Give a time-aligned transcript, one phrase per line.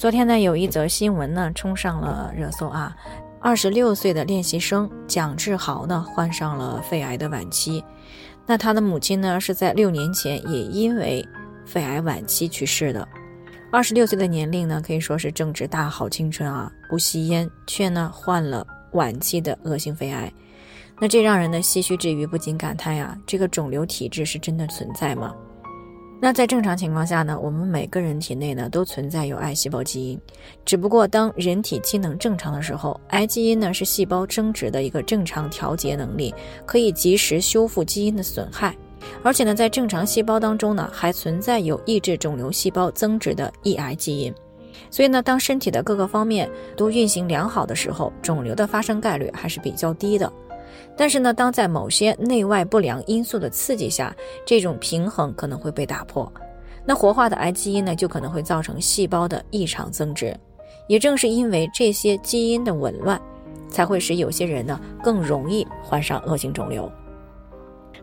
[0.00, 2.96] 昨天呢，有一则新闻呢冲上了热搜啊，
[3.38, 7.84] 二十六岁的练习生蒋志豪呢患上了肺癌的晚期，
[8.46, 11.22] 那他的母亲呢是在六年前也因为
[11.66, 13.06] 肺癌晚期去世的。
[13.70, 20.32] 二十六岁的年龄呢可以说是正值大好青春啊，不吸烟却呢患了晚期的恶性肺癌，
[20.98, 25.34] 那这让人呢唏嘘之余不禁感叹呀，这个肿瘤体质是真的存在吗？
[26.22, 30.20] 那在正常情况下呢，我们每个人体内呢都存在有癌细胞基因，
[30.66, 36.34] 只不过当人体机能正常的时候，癌基因呢是细胞增殖的一个正常调节能力，
[36.66, 38.76] 可以及时修复基因的损害，
[39.22, 44.34] 而且呢在正常细胞当中呢还存在有抑制肿瘤细胞增殖的抑癌基因，
[44.90, 50.30] 所以呢当身体的各个方面都运行良好的时候，肿瘤的发生概率还是比较低的。
[51.00, 56.30] 但是呢，当在某些内外不良因素的刺激下，这种平衡可能会被打破，
[56.84, 60.38] 那活化的癌基因呢，就可能会造成细胞的异常增殖。
[60.88, 63.18] 也正是因为这些基因的紊乱，
[63.70, 66.92] 才会使有些人呢更容易患上恶性肿瘤。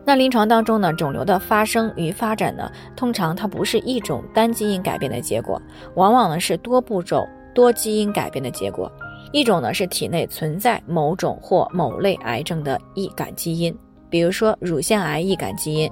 [0.04, 5.62] 那临床当中呢，肿瘤的发生与发展呢，通常它不是一种单基因改变的结果，
[5.94, 7.24] 往往呢是多步骤、
[7.54, 8.90] 多基因改变的结果。
[9.32, 13.74] 一种呢是体内存在某种或某类癌症的易感基因，
[14.08, 15.90] 比如说乳腺癌易感基因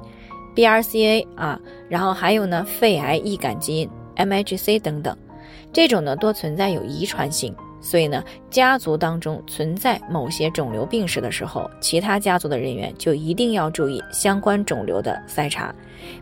[0.54, 5.16] BRCA 啊，然后还有呢肺癌易感基因 MHC 等等。
[5.72, 15.74] 这种呢多存在有遗传性，所以呢家族当中存在某些肿瘤病史的时候，其他家族的人员就一定要注意相关肿瘤的筛查，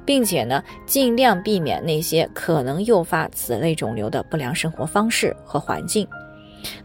[0.04, 6.06] 并且呢尽量避免那些可能诱发此类肿瘤的不良生活方式和环境。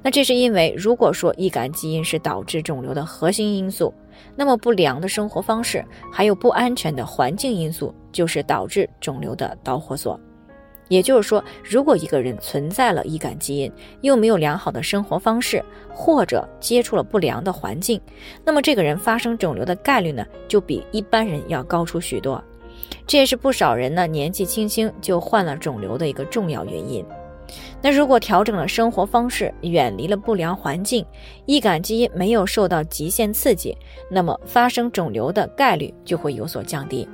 [0.01, 3.93] 那这是因为，如果说易感基因是导致肿瘤的核心因素，
[4.35, 10.19] 那么不良的生活方式还有不安全的环境因素就是导致肿瘤的导火索。
[10.87, 15.63] 也就是说，如果一个人存在了易感基因，又没有良好的生活方式，
[15.93, 18.01] 或者接触了不良的环境，
[18.43, 22.43] 那么这个人发生肿瘤的概率呢，就比一般人要高出许多。
[23.05, 27.05] 这也是不少人呢年纪轻轻就患了肿瘤的一个重要原因。
[27.81, 31.05] 那如果调整了生活方式，远离了不良环境，
[31.45, 33.77] 易感基因没有受到极限刺激，
[34.09, 37.07] 那么发生肿瘤的概率就会有所降低。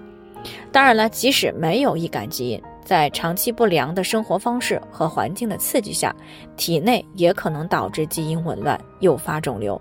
[0.72, 6.16] 当然了，即使没有易感基因，在长期不良的生活方式和环境的刺激下，
[6.56, 9.80] 体内也可能导致基因紊乱，诱发肿瘤。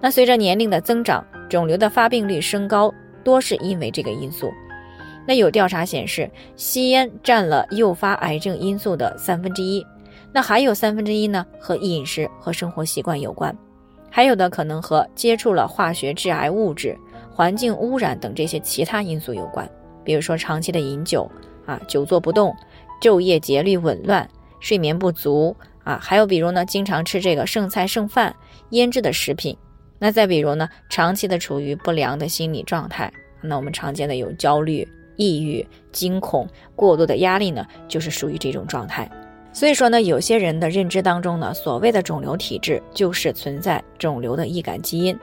[0.00, 2.92] 那随着年龄的增长，肿瘤的发病率升高，
[3.24, 4.50] 多是因为这个因素。
[5.28, 9.86] 那有调查显示，吸烟占了诱发癌症因素的三分之一，
[10.32, 13.54] 那还有三分之一呢和饮食和生活习惯有关，
[14.10, 16.96] 还有的可能和接触了化学致癌物质、
[17.30, 19.70] 环境污染等这些其他因素有关，
[20.02, 21.30] 比如说长期的饮酒
[21.66, 22.56] 啊、久坐不动、
[22.98, 24.26] 昼夜节律紊乱、
[24.60, 28.34] 睡眠不足啊，还有比如呢经常吃这个剩菜剩饭、
[28.70, 29.54] 腌制的食品，
[29.98, 33.12] 那再比如呢长期的处于不良的心理状态，
[33.42, 34.88] 那我们常见的有焦虑。
[35.18, 39.06] 抑郁、惊恐、过度的压力呢，就是属于这种状态。
[39.52, 45.18] 所以说呢，有些人的认知当中呢，所谓的肿瘤体质就是存在肿瘤的易感基因。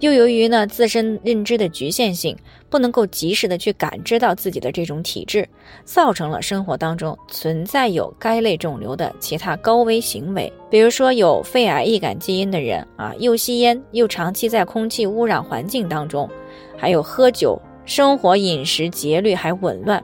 [0.00, 2.34] 又由于呢自身认知的局限性，
[2.70, 5.46] 不能够及时的去感知到自己的这种体质，
[5.84, 10.50] 造成了生活当中存在有该类肿瘤的其他高危行为。
[10.70, 16.28] 比如说有肺癌易感基因的人啊，又吸烟，又长期在空气污染环境当中，
[16.76, 17.60] 还有喝酒。
[17.88, 20.02] 生活饮食节律还紊乱，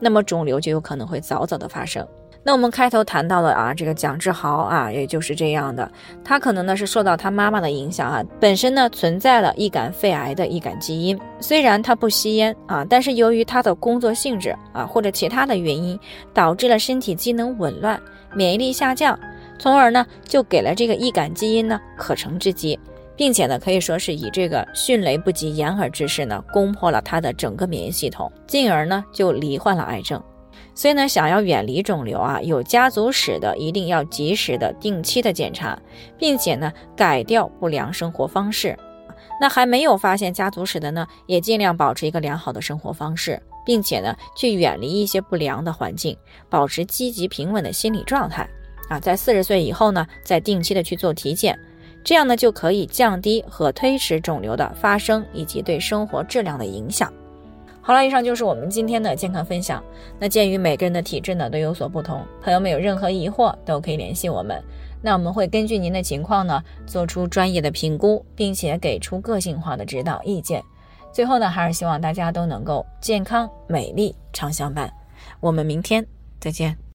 [0.00, 2.04] 那么肿瘤就有可能会早早的发生。
[2.42, 5.92] 那我们开头谈到了啊，这个蒋志豪啊，也就是这样的，
[6.24, 11.20] 他可能呢是受到他妈妈的影响啊，本身呢存在了易感肺癌的易感基因。
[11.38, 16.00] 虽然他不吸烟啊，但是由于他的工作性质啊或者其他的原因，
[16.32, 18.00] 导致了身体机能紊乱，
[18.34, 19.18] 免疫力下降，
[19.58, 22.80] 从而呢就给了这个易感基因呢可乘之机。
[23.18, 30.22] 并且呢，可以说是以这个迅雷不及掩耳之势呢，攻破了他的整个免疫系统，进而呢就罹患了癌症。
[30.72, 35.76] 所以呢，想要远离肿瘤啊，有家族史的一定要及时的、定期的检查，
[36.16, 38.78] 并且呢改掉不良生活方式。
[39.40, 46.16] 那还没有发现家族史的呢，也尽量保持一个良好的生活方式，并且呢去远离一些不良的环境，
[46.48, 48.48] 保持积极平稳的心理状态。
[48.88, 51.58] 啊，在四十岁以后呢，再定期的去做体检，
[52.04, 57.12] 这样呢就可以降低和推迟肿瘤的发生以及对生活质量的影响。
[57.80, 59.82] 好了，以上就是我们今天的健康分享。
[60.18, 64.62] 那鉴于每个人的体质呢都有所不同，朋友们有任何疑惑都可以联系我们，
[65.00, 70.62] 那我们会根据您的情况呢做出专业的评估，并且给出个性化的指导意见。
[71.12, 74.92] 最后呢，还是希望大家都能够健康美丽常相伴。
[75.40, 76.06] 我们明天
[76.38, 76.87] 再见。